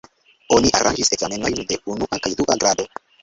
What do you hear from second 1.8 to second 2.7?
unua kaj dua